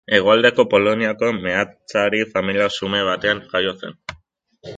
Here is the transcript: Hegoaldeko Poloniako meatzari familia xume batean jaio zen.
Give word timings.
Hegoaldeko 0.17 0.63
Poloniako 0.71 1.29
meatzari 1.43 2.23
familia 2.33 2.71
xume 2.79 3.05
batean 3.11 3.45
jaio 3.53 3.77
zen. 3.85 3.97